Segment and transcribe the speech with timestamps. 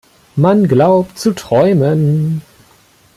[0.35, 2.41] Man glaubt zu träumen!